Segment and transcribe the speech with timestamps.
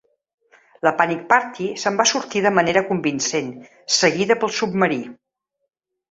[0.85, 3.51] La "Panic party" se'n va sortir de manera convincent,
[3.99, 4.99] seguida pel submarí.